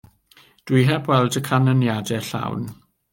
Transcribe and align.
Dw 0.69 0.77
i 0.79 0.81
heb 0.91 1.09
weld 1.11 1.37
y 1.41 1.43
canyniadau 1.49 2.25
llawn. 2.31 2.65